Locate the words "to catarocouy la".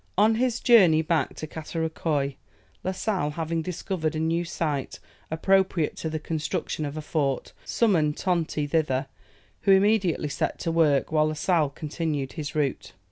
1.35-2.91